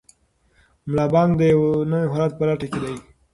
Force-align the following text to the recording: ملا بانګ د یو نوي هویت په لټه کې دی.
ملا 0.89 1.05
بانګ 1.13 1.31
د 1.37 1.41
یو 1.53 1.63
نوي 1.91 2.07
هویت 2.13 2.31
په 2.37 2.43
لټه 2.49 2.67
کې 2.71 2.79
دی. 2.83 2.95